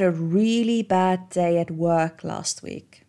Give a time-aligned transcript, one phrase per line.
[0.00, 3.02] had a really bad day at work last week.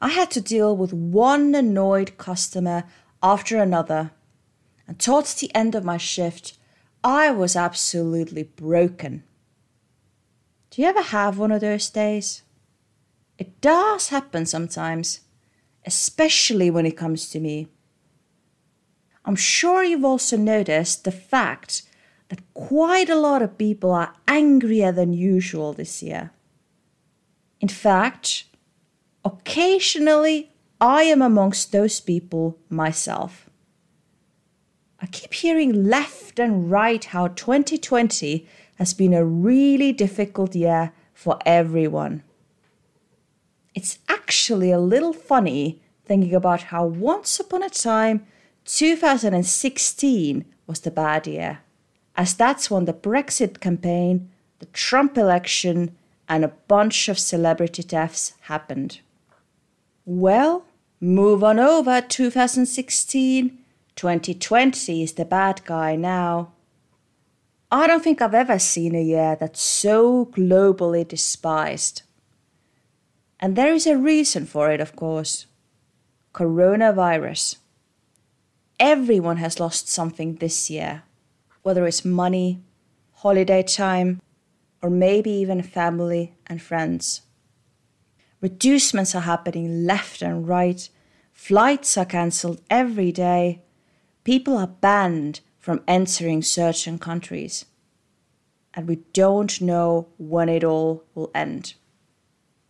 [0.00, 2.82] I had to deal with one annoyed customer
[3.22, 4.10] after another,
[4.88, 6.58] and towards the end of my shift,
[7.04, 9.22] I was absolutely broken.
[10.70, 12.42] Do you ever have one of those days?
[13.38, 15.20] It does happen sometimes,
[15.86, 17.68] especially when it comes to me.
[19.24, 21.82] I'm sure you've also noticed the fact
[22.34, 26.32] that quite a lot of people are angrier than usual this year.
[27.60, 28.44] In fact,
[29.24, 33.48] occasionally I am amongst those people myself.
[35.00, 38.48] I keep hearing left and right how 2020
[38.78, 42.24] has been a really difficult year for everyone.
[43.76, 48.26] It's actually a little funny thinking about how once upon a time
[48.64, 51.60] 2016 was the bad year
[52.16, 55.96] as that's when the Brexit campaign, the Trump election,
[56.28, 59.00] and a bunch of celebrity deaths happened.
[60.04, 60.64] Well,
[61.00, 63.58] move on over 2016.
[63.96, 66.52] 2020 is the bad guy now.
[67.70, 72.02] I don't think I've ever seen a year that's so globally despised.
[73.40, 75.46] And there is a reason for it, of course
[76.34, 77.56] coronavirus.
[78.78, 81.04] Everyone has lost something this year
[81.64, 82.62] whether it's money,
[83.14, 84.20] holiday time,
[84.82, 87.22] or maybe even family and friends.
[88.42, 90.90] Reducements are happening left and right.
[91.32, 93.62] Flights are cancelled every day.
[94.24, 97.64] People are banned from entering certain countries.
[98.74, 101.74] And we don't know when it all will end.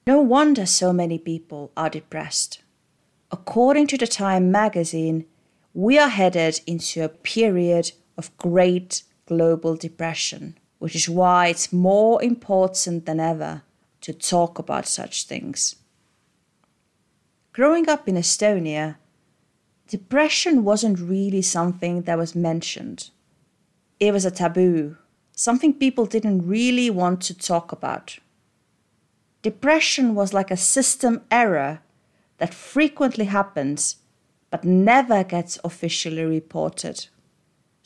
[0.07, 2.63] No wonder so many people are depressed.
[3.33, 5.25] According to the Time magazine,
[5.73, 12.23] we are headed into a period of great global depression, which is why it's more
[12.23, 13.63] important than ever
[14.01, 15.77] to talk about such things.
[17.53, 18.97] Growing up in Estonia,
[19.89, 23.11] depression wasn't really something that was mentioned.
[24.01, 24.97] It was a taboo,
[25.37, 28.19] something people didn't really want to talk about.
[29.43, 31.81] Depression was like a system error
[32.39, 33.97] that frequently happens
[34.51, 37.09] but never gets officially reported.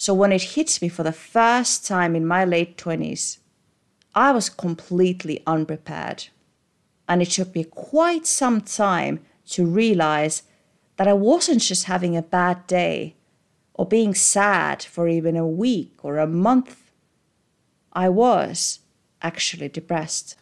[0.00, 3.38] So when it hit me for the first time in my late 20s,
[4.14, 6.28] I was completely unprepared.
[7.09, 10.44] And it took me quite some time to realize
[10.98, 13.16] that I wasn't just having a bad day
[13.75, 16.92] or being sad for even a week or a month.
[17.92, 18.78] I was
[19.20, 20.36] actually depressed.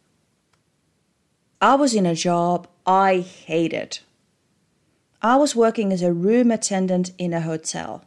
[1.62, 4.00] I was in a job I hated.
[5.22, 8.04] I was working as a room attendant in a hotel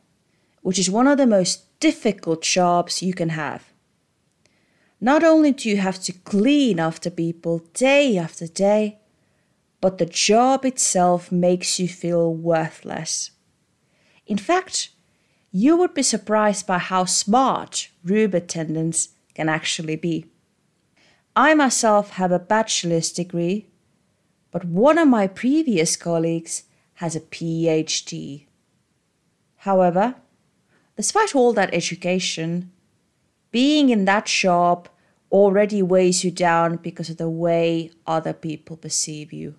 [0.69, 3.73] which is one of the most difficult jobs you can have.
[5.01, 8.99] Not only do you have to clean after people day after day,
[9.81, 13.31] but the job itself makes you feel worthless.
[14.27, 14.91] In fact,
[15.51, 20.27] you would be surprised by how smart room attendants can actually be.
[21.35, 23.65] I myself have a bachelor's degree,
[24.51, 26.65] but one of my previous colleagues
[27.01, 28.45] has a PhD.
[29.65, 30.13] However,
[30.99, 32.69] despite all that education,
[33.51, 34.89] being in that shop
[35.31, 39.55] already weighs you down because of the way other people perceive you.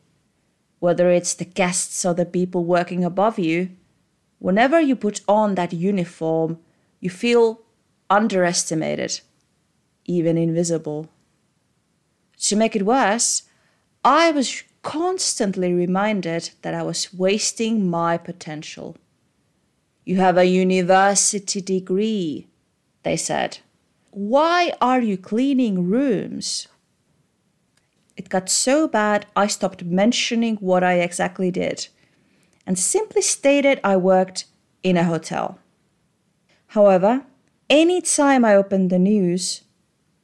[0.81, 3.71] Whether it's the guests or the people working above you,
[4.39, 6.59] whenever you put on that uniform,
[7.01, 7.63] you feel
[8.11, 9.23] underestimated,
[10.05, 11.09] even invisible.
[12.49, 13.45] To make it worse,
[14.05, 18.99] I was constantly reminded that I was wasting my potential.
[20.11, 22.49] You have a university degree,
[23.05, 23.59] they said.
[24.11, 26.67] Why are you cleaning rooms?
[28.17, 31.87] It got so bad I stopped mentioning what I exactly did
[32.67, 34.47] and simply stated I worked
[34.83, 35.61] in a hotel.
[36.75, 37.25] However,
[37.69, 39.63] any time I opened the news,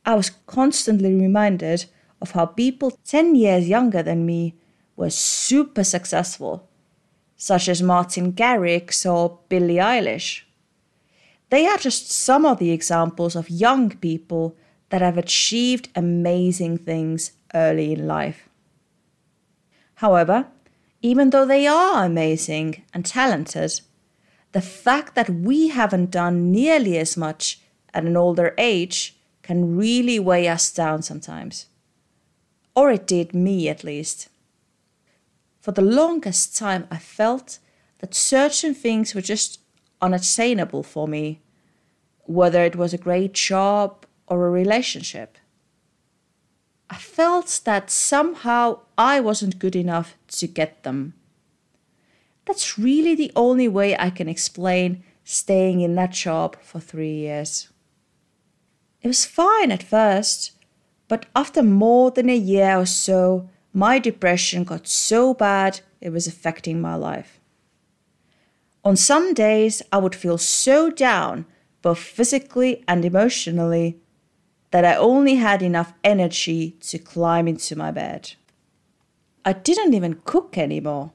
[0.04, 1.86] I was constantly reminded
[2.20, 4.56] of how people 10 years younger than me
[4.96, 6.68] were super successful
[7.36, 10.42] such as Martin Garrix or Billie Eilish.
[11.50, 14.56] They are just some of the examples of young people
[14.88, 18.48] that have achieved amazing things early in life.
[19.96, 20.46] However,
[21.02, 23.80] even though they are amazing and talented,
[24.52, 27.60] the fact that we haven't done nearly as much
[27.92, 31.66] at an older age can really weigh us down sometimes.
[32.74, 34.28] Or it did me at least.
[35.66, 37.58] For the longest time, I felt
[37.98, 39.58] that certain things were just
[40.00, 41.40] unattainable for me,
[42.20, 45.38] whether it was a great job or a relationship.
[46.88, 51.14] I felt that somehow I wasn't good enough to get them.
[52.44, 57.70] That's really the only way I can explain staying in that job for three years.
[59.02, 60.52] It was fine at first,
[61.08, 66.26] but after more than a year or so, my depression got so bad it was
[66.26, 67.38] affecting my life.
[68.82, 71.44] On some days, I would feel so down,
[71.82, 73.99] both physically and emotionally,
[74.70, 78.32] that I only had enough energy to climb into my bed.
[79.44, 81.12] I didn't even cook anymore.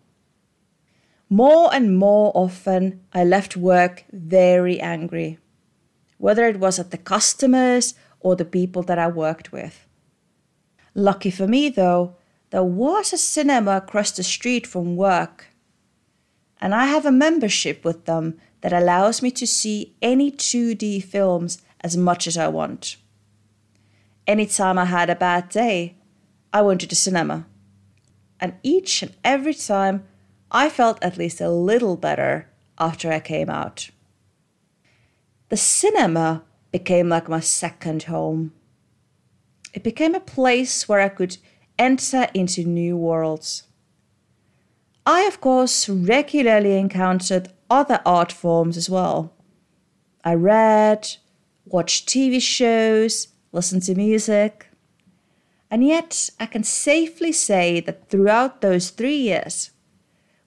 [1.32, 5.40] More and more often, I left work very angry,
[6.20, 9.88] whether it was at the customers or the people that I worked with.
[10.94, 12.18] Lucky for me, though,
[12.52, 15.48] there was a cinema across the street from work,
[16.60, 21.62] and I have a membership with them that allows me to see any 2D films
[21.82, 22.98] as much as I want.
[24.28, 25.96] Anytime I had a bad day,
[26.54, 27.48] I went to the cinema.
[28.40, 30.04] And each and every time,
[30.52, 33.90] I felt at least a little better after I came out.
[35.50, 38.54] The cinema became like my second home.
[39.74, 41.38] It became a place where I could
[41.82, 43.64] enter into new worlds.
[45.04, 49.34] I, of course, regularly encountered other art forms as well.
[50.24, 51.18] I read,
[51.66, 54.68] watched TV shows, listened to music.
[55.72, 59.72] And yet, I can safely say that throughout those three years,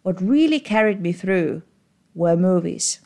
[0.02, 1.62] what really carried me through
[2.14, 3.00] were movies.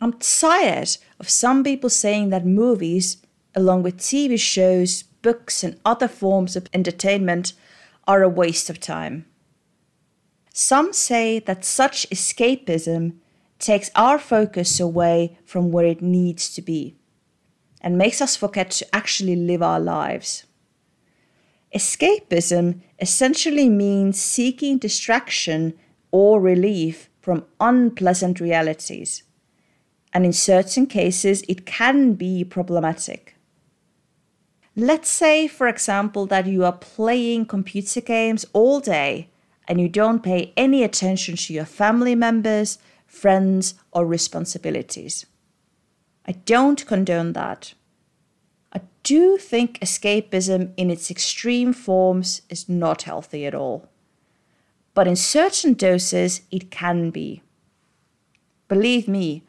[0.00, 3.16] I'm tired of some people saying that movies,
[3.54, 7.54] along with TV shows, books, and other forms of entertainment,
[8.06, 9.26] are a waste of time.
[10.52, 13.16] Some say that such escapism
[13.58, 16.94] takes our focus away from where it needs to be
[17.80, 20.44] and makes us forget to actually live our lives.
[21.74, 25.74] Escapism essentially means seeking distraction
[26.12, 29.24] or relief from unpleasant realities,
[30.12, 33.33] and in certain cases, it can be problematic.
[34.76, 39.28] Let's say, for example, that you are playing computer games all day
[39.68, 45.26] and you don't pay any attention to your family members, friends, or responsibilities.
[46.26, 47.74] I don't condone that
[48.74, 53.88] I do think escapism in its extreme forms is not healthy at all.
[54.94, 57.42] But in certain doses, it can be.
[58.66, 59.44] Believe me,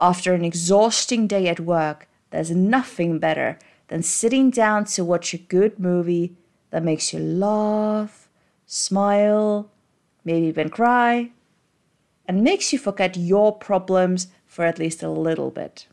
[0.00, 3.58] after an exhausting day at work, there's nothing better
[3.90, 6.36] than sitting down to watch a good movie
[6.70, 8.28] that makes you laugh,
[8.64, 9.68] smile,
[10.24, 11.32] maybe even cry,
[12.24, 15.88] and makes you forget your problems for at least a little bit.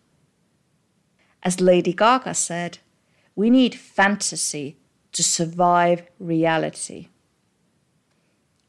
[1.42, 2.78] As Lady Gaga said,
[3.36, 4.78] we need fantasy
[5.14, 7.08] to survive reality.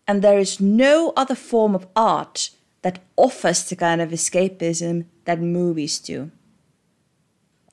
[0.06, 5.38] And there is no other form of art that offers the kind of escapism that
[5.38, 6.30] movies do.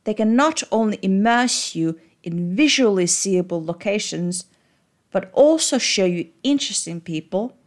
[0.06, 4.46] They can not only immerse you in visually seeable locations,
[5.12, 7.58] but also show you interesting people,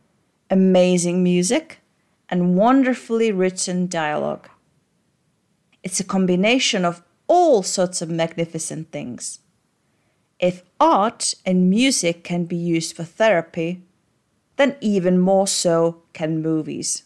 [0.51, 1.81] amazing music,
[2.29, 4.49] and wonderfully written dialogue.
[5.83, 9.41] It's a combination of all sorts of magnificent things.
[10.39, 13.83] If art and music can be used for therapy,
[14.57, 17.05] then even more so can movies.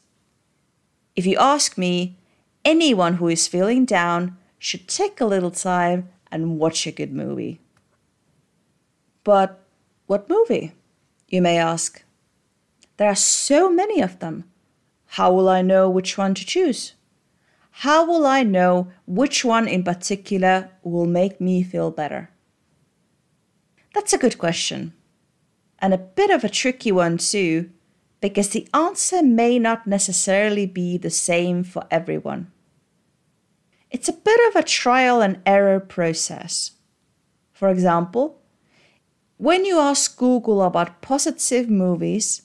[1.17, 2.17] If you ask me,
[2.65, 7.61] anyone who is feeling down should take a little time and watch a good movie.
[9.25, 9.65] But
[10.07, 10.73] what movie?
[11.29, 12.03] You may ask.
[12.97, 14.45] There are so many of them.
[15.19, 16.95] How will I know which one to choose?
[17.77, 22.31] how will I know which one in particular will make me feel better?
[23.95, 24.93] That's a good question.
[25.79, 27.71] And a bit of a tricky one, too,
[28.21, 32.53] because the answer may not necessarily be the same for everyone.
[33.93, 36.73] It's a bit of a trial and error process.
[37.53, 38.41] For example,
[39.37, 42.43] when you ask Google about positive movies,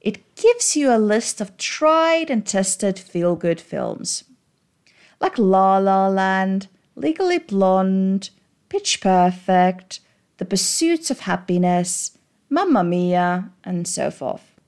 [0.00, 4.24] it gives you a list of tried and tested feel good films
[5.20, 8.28] like La La Land, Legally Blonde,
[8.68, 10.00] Pitch Perfect,
[10.36, 12.18] The Pursuit of Happiness,
[12.50, 14.60] Mamma Mia, and so forth.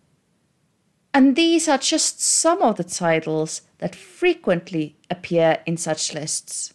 [1.12, 6.74] And these are just some of the titles that frequently appear in such lists.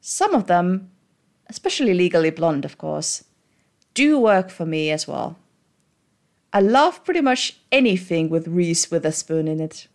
[0.00, 0.90] Some of them,
[1.48, 3.24] especially Legally Blonde, of course,
[3.94, 5.38] do work for me as well.
[6.52, 9.88] I love pretty much anything with Reese Witherspoon in it.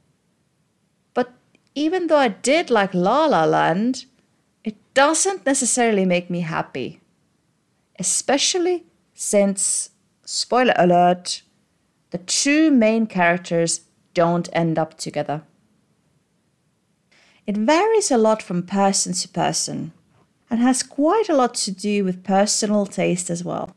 [1.14, 1.32] But
[1.76, 4.06] even though I did like La La Land,
[4.64, 7.00] it doesn't necessarily make me happy.
[8.00, 9.92] Especially since,
[10.26, 11.42] spoiler alert,
[12.12, 13.82] the two main characters
[14.14, 15.44] don't end up together.
[17.48, 19.94] It varies a lot from person to person
[20.50, 23.74] and has quite a lot to do with personal taste as well.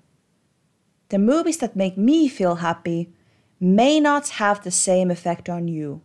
[1.11, 3.13] The movies that make me feel happy
[3.61, 6.03] may not have the same effect on you,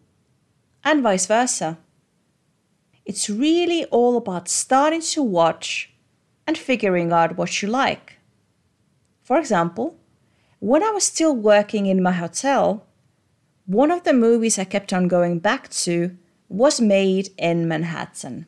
[0.84, 1.80] and vice versa.
[3.04, 5.92] It's really all about starting to watch
[6.46, 8.20] and figuring out what you like.
[9.24, 9.96] For example,
[10.60, 12.86] when I was still working in my hotel,
[13.66, 16.16] one of the movies I kept on going back to
[16.50, 18.46] was Maid in Manhattan.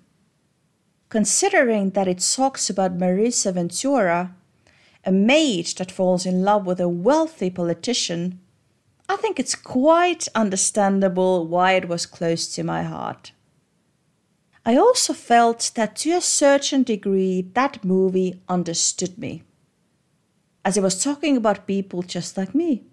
[1.09, 4.35] Considering that it talks about Marisa Ventura,
[5.05, 8.39] a maid that falls in love with a wealthy politician,
[9.09, 13.31] I think it's quite understandable why it was close to my heart.
[14.65, 19.43] I also felt that to a certain degree that movie understood me,
[20.65, 22.83] as it was talking about people just like me.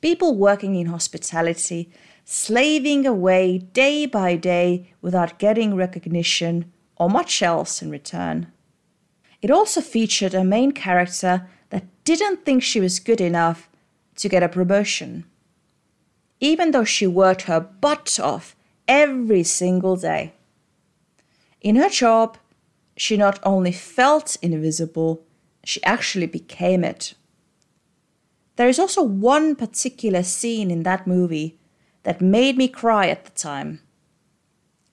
[0.00, 1.92] People working in hospitality,
[2.30, 8.46] slaving away day by day without getting recognition or much else in return.
[9.40, 13.70] It also featured a main character that didn't think she was good enough
[14.16, 15.24] to get a promotion,
[16.38, 18.54] even though she worked her butt off
[18.86, 20.34] every single day.
[21.62, 22.36] In her job,
[22.94, 25.24] she not only felt invisible,
[25.64, 27.14] she actually became it.
[28.56, 31.57] There is also one particular scene in that movie
[32.08, 33.82] that made me cry at the time,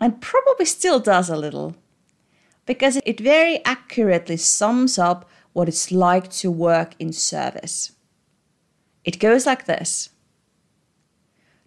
[0.02, 1.74] and probably still does a little
[2.66, 7.94] because it very accurately sums up what it's like to work in service.
[9.06, 10.10] It goes like this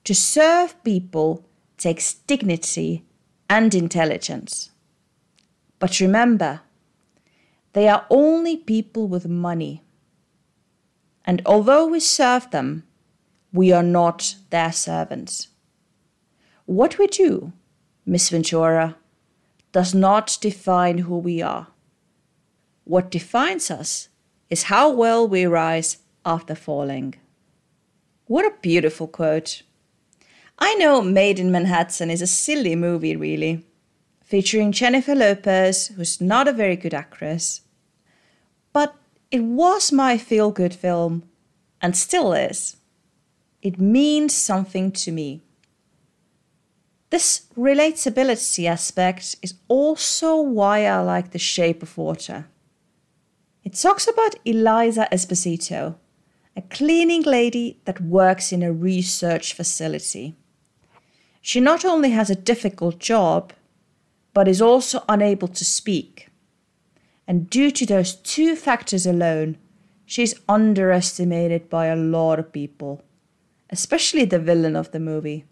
[0.04, 1.46] To serve people
[1.78, 3.06] takes dignity
[3.48, 4.70] and intelligence.
[5.78, 6.60] But remember,
[7.72, 9.82] they are only people with money.
[11.24, 12.84] And although we serve them,
[13.52, 15.48] we are not their servants.
[16.66, 17.52] What we do,
[18.04, 18.96] Miss Ventura,
[19.72, 21.68] does not define who we are.
[22.84, 24.08] What defines us
[24.50, 27.14] is how well we rise after falling.
[28.26, 29.62] What a beautiful quote.
[30.58, 33.64] I know Maid in Manhattan is a silly movie, really,
[34.22, 37.60] featuring Jennifer Lopez, who's not a very good actress.
[38.72, 38.94] But
[39.30, 41.24] it was my feel good film,
[41.80, 42.77] and still is.
[43.60, 45.42] It means something to me.
[47.10, 52.46] This relatability aspect is also why I like The Shape of Water.
[53.64, 55.96] It talks about Eliza Esposito,
[56.56, 60.36] a cleaning lady that works in a research facility.
[61.40, 63.52] She not only has a difficult job,
[64.34, 66.28] but is also unable to speak.
[67.26, 69.56] And due to those two factors alone,
[70.04, 73.02] she's underestimated by a lot of people,
[73.70, 75.44] especially the villain of the movie.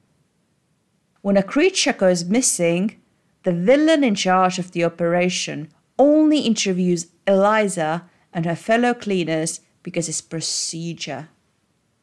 [1.23, 3.01] When a creature goes missing,
[3.43, 5.69] the villain in charge of the operation
[5.99, 11.29] only interviews Eliza and her fellow cleaners because it's procedure,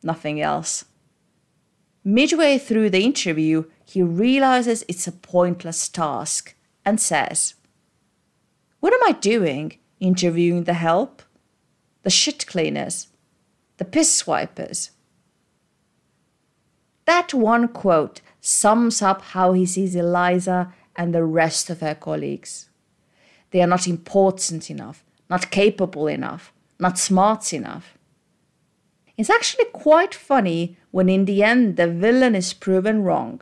[0.02, 0.86] nothing else.
[2.04, 6.56] Midway through the interview, he realizes it's a pointless task
[6.86, 7.56] and says,
[8.80, 11.22] What am I doing interviewing the help?
[12.04, 13.08] The shit cleaners?
[13.78, 14.92] The piss wipers?
[17.06, 22.70] That one quote sums up how he sees Eliza and the rest of her colleagues.
[23.52, 27.98] They are not important enough, not capable enough, not smart enough.
[29.18, 33.42] It's actually quite funny when, in the end, the villain is proven wrong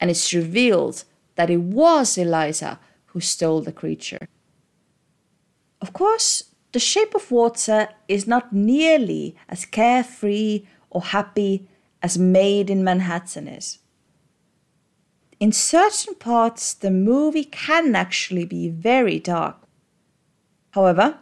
[0.00, 1.04] and it's revealed
[1.36, 4.28] that it was Eliza who stole the creature.
[5.80, 11.68] Of course, the shape of water is not nearly as carefree or happy
[12.02, 13.78] as Maid in Manhattan is
[15.40, 19.56] in certain parts, the movie can actually be very dark.
[20.70, 21.18] However,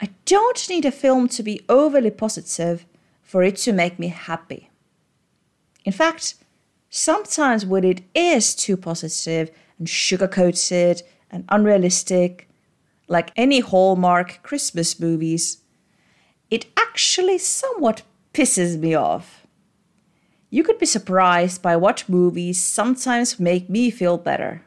[0.00, 2.86] I don't need a film to be overly positive
[3.22, 4.70] for it to make me happy.
[5.84, 6.36] In fact,
[6.88, 12.48] sometimes when it is too positive and sugar coated and unrealistic,
[13.08, 15.58] like any Hallmark Christmas movies,
[16.50, 19.41] it actually somewhat pisses me off.
[20.54, 24.60] You could be surprised by what movies sometimes make me feel better.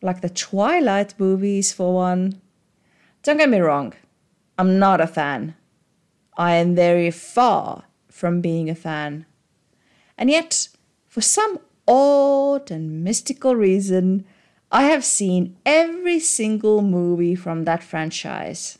[0.00, 2.40] Like the Twilight movies, for one.
[3.22, 3.92] Don't get me wrong,
[4.56, 5.56] I'm not a fan.
[6.38, 9.26] I am very far from being a fan.
[10.16, 10.68] And yet,
[11.06, 14.24] for some odd and mystical reason,
[14.70, 18.78] I have seen every single movie from that franchise.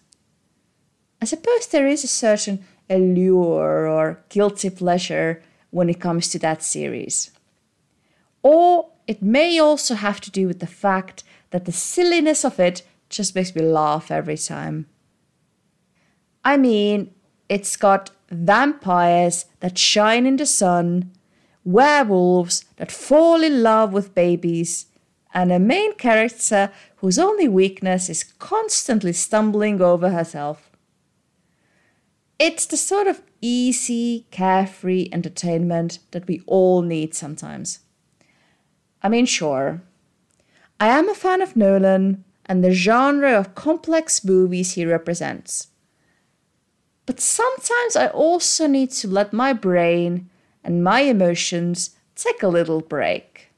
[1.20, 6.62] I suppose there is a certain allure or guilty pleasure when it comes to that
[6.62, 7.32] series.
[8.42, 12.82] Or it may also have to do with the fact that the silliness of it
[13.08, 14.86] just makes me laugh every time.
[16.44, 17.12] I mean,
[17.48, 21.10] it's got vampires that shine in the sun,
[21.64, 24.86] werewolves that fall in love with babies,
[25.32, 30.70] and a main character whose only weakness is constantly stumbling over herself.
[32.38, 37.80] It's the sort of easy, carefree entertainment that we all need sometimes.
[39.02, 39.82] I mean, sure,
[40.80, 45.68] I am a fan of Nolan and the genre of complex movies he represents.
[47.04, 50.30] But sometimes I also need to let my brain
[50.64, 53.50] and my emotions take a little break.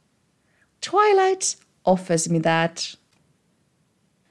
[0.81, 2.95] Twilight offers me that.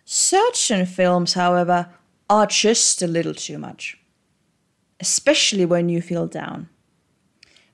[0.05, 1.89] Certain films, however,
[2.29, 3.97] are just a little too much,
[5.03, 6.69] especially when you feel down.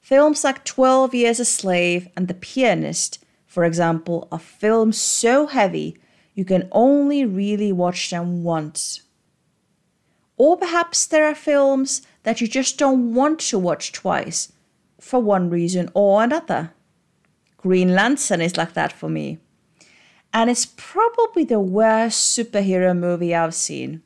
[0.02, 5.96] Films like 12 Years a Slave and The Pianist, for example, are films so heavy
[6.34, 9.04] you can only really watch them once.
[10.38, 14.52] Or perhaps there are films that you just don't want to watch twice
[15.00, 16.74] for one reason or another.
[17.58, 19.38] Green Lantern is like that for me.
[20.34, 24.02] And it's probably the worst superhero movie I've seen.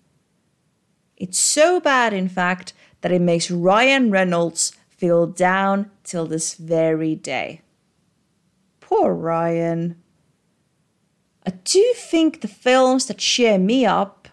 [1.24, 7.16] It's so bad, in fact, that it makes Ryan Reynolds feel down till this very
[7.16, 7.60] day.
[8.80, 10.02] Poor Ryan.
[11.46, 14.30] I do think the films that cheer me up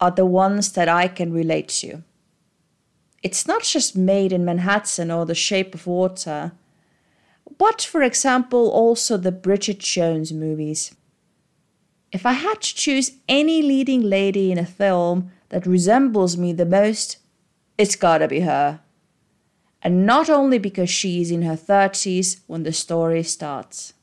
[0.00, 2.02] are the ones that I can relate to.
[3.22, 6.50] It's not just Maid in Manhattan or The Shape of Water,
[7.56, 10.92] but, for example, also the Bridget Jones movies.
[12.10, 16.66] If I had to choose any leading lady in a film that resembles me the
[16.66, 17.18] most,
[17.78, 18.80] it's gotta be her.
[19.80, 23.94] And not only because she's in her 30s when the story starts.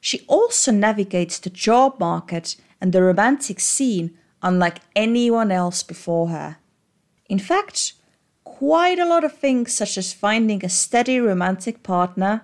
[0.00, 6.58] She also navigates the job market and the romantic scene unlike anyone else before her.
[7.28, 7.94] In fact,
[8.44, 12.42] quite a lot of things such as finding a steady romantic partner,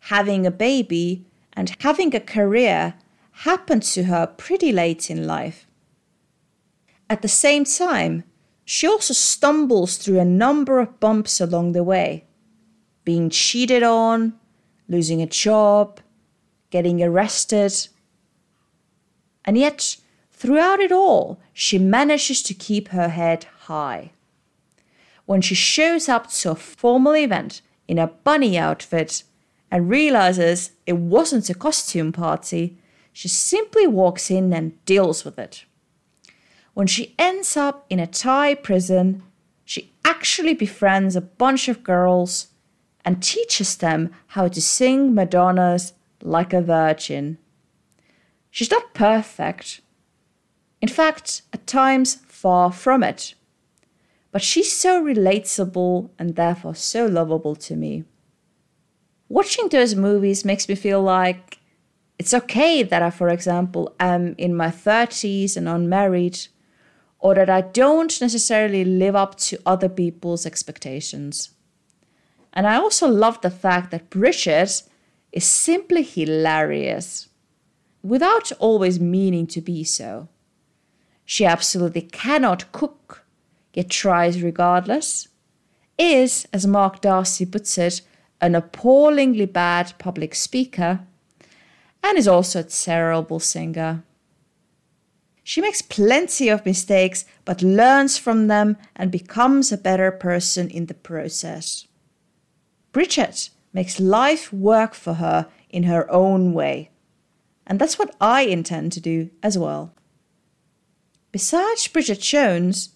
[0.00, 2.94] having a baby, and having a career
[3.44, 5.66] happened to her pretty late in life.
[7.08, 8.24] At the same time,
[8.64, 12.24] she also stumbles through a number of bumps along the way
[13.04, 14.34] being cheated on,
[14.88, 16.00] losing a job,
[16.70, 17.88] getting arrested.
[19.44, 19.96] And yet,
[20.30, 24.12] throughout it all, she manages to keep her head high
[25.30, 29.22] when she shows up to a formal event in a bunny outfit
[29.70, 32.76] and realizes it wasn't a costume party,
[33.12, 35.64] she simply walks in and deals with it.
[36.74, 39.22] When she ends up in a Thai prison,
[39.64, 42.48] she actually befriends a bunch of girls
[43.04, 47.38] and teaches them how to sing Madonna's Like a Virgin.
[48.50, 49.80] She's not perfect.
[50.80, 53.34] In fact, at times, far from it.
[54.32, 58.04] But she's so relatable and therefore so lovable to me.
[59.28, 61.58] Watching those movies makes me feel like
[62.18, 66.38] it's okay that I, for example, am in my 30s and unmarried,
[67.20, 71.50] or that I don't necessarily live up to other people's expectations.
[72.52, 74.82] And I also love the fact that Bridget
[75.32, 77.28] is simply hilarious,
[78.02, 80.28] without always meaning to be so.
[81.24, 83.24] She absolutely cannot cook
[83.74, 85.28] yet tries regardless,
[85.96, 88.00] is, as Mark Darcy puts it,
[88.40, 91.00] an appallingly bad public speaker,
[92.02, 94.02] and is also a terrible singer.
[95.50, 100.86] She makes plenty of mistakes, but learns from them and becomes a better person in
[100.86, 101.88] the process.
[102.92, 106.90] Bridget makes life work for her in her own way.
[107.66, 109.92] And that's what I intend to do as well.
[111.32, 112.90] Besides Bridget Jones,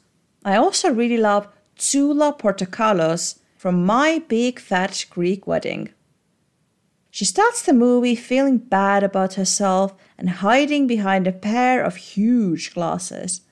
[0.45, 1.49] I also really love
[1.81, 5.93] Zula Portokalos from My Big Fat Greek Wedding.
[7.15, 12.75] She starts the movie feeling bad about herself and hiding behind a pair of huge
[12.75, 13.43] glasses.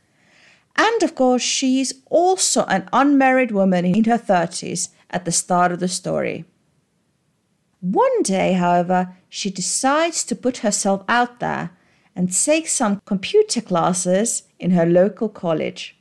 [0.75, 5.79] And of course, she's also an unmarried woman in her 30s at the start of
[5.79, 6.45] the story.
[7.79, 11.71] One day, however, she decides to put herself out there
[12.17, 15.97] and take some computer classes in her local college.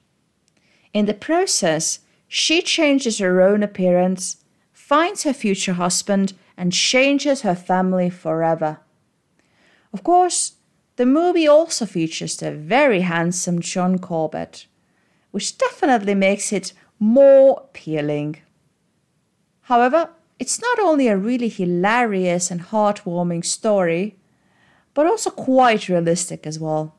[0.95, 4.37] In the process, she changes her own appearance,
[4.73, 8.77] finds her future husband, and changes her family forever.
[9.91, 10.57] Of course,
[10.95, 14.67] the movie also features the very handsome John Corbett,
[15.31, 18.41] which definitely makes it more appealing.
[19.61, 24.19] However, it's not only a really hilarious and heartwarming story,
[24.93, 26.95] but also quite realistic as well.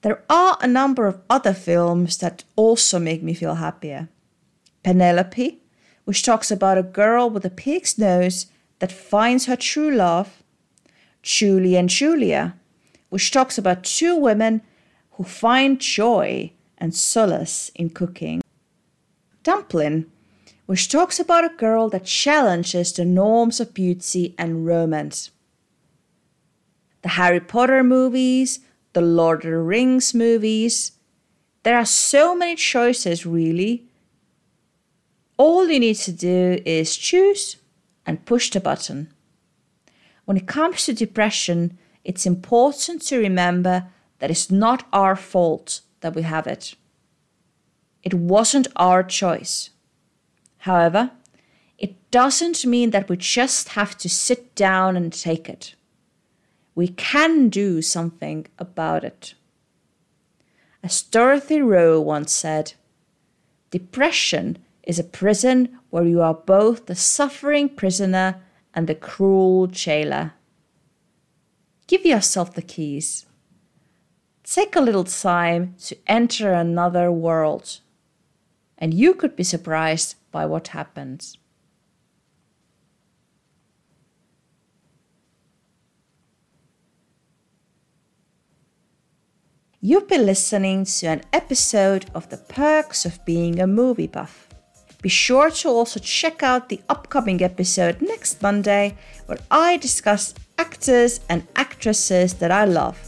[0.00, 4.08] There are a number of other films that also make me feel happier.
[4.82, 5.60] Penelope,
[6.06, 8.46] which talks about a girl with a pig's nose
[8.78, 10.42] that finds her true love.
[11.20, 12.54] Julie and Julia,
[13.08, 14.62] which talks about two women
[15.12, 18.40] who find joy and solace in cooking.
[19.42, 20.06] Dumplin,
[20.66, 25.32] which talks about a girl that challenges the norms of beauty and romance.
[27.02, 28.60] The Harry Potter movies,
[28.92, 30.92] the Lord of the Rings movies.
[31.64, 33.88] There are so many choices, really,
[35.36, 37.56] all you need to do is choose
[38.06, 39.12] and push the button.
[40.24, 43.86] When it comes to depression, it's important to remember
[44.18, 46.74] that it's not our fault that we have it.
[48.02, 49.70] It wasn't our choice.
[50.58, 51.10] However,
[51.78, 55.74] it doesn't mean that we just have to sit down and take it.
[56.74, 59.34] We can do something about it.
[60.82, 62.74] As Dorothy Rowe once said,
[63.70, 68.40] depression is a prison where you are both the suffering prisoner
[68.72, 70.32] and the cruel jailer.
[71.88, 73.26] Give yourself the keys.
[74.44, 77.80] Take a little time to enter another world,
[78.78, 81.36] and you could be surprised by what happens.
[89.80, 94.45] You've been listening to an episode of The Perks of Being a Movie Buff.
[95.02, 101.20] Be sure to also check out the upcoming episode next Monday, where I discuss actors
[101.28, 102.98] and actresses that I love.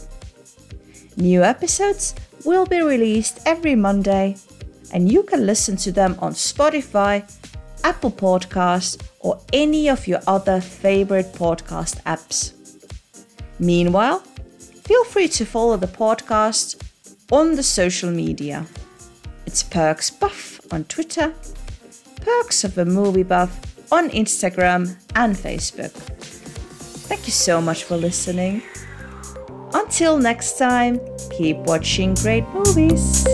[1.17, 4.37] New episodes will be released every Monday,
[4.93, 7.23] and you can listen to them on Spotify,
[7.83, 12.53] Apple Podcasts, or any of your other favorite podcast apps.
[13.59, 14.19] Meanwhile,
[14.85, 16.81] feel free to follow the podcast
[17.31, 18.65] on the social media.
[19.45, 21.33] It's Perks Buff on Twitter
[22.29, 23.49] Perks of a Movie Buff
[23.91, 25.89] on Instagram and Facebook.
[27.09, 28.61] Thank you so much for listening.
[29.73, 30.99] Until next time,
[31.31, 33.25] keep watching great movies.